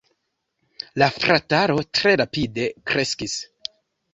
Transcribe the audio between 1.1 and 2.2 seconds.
frataro tre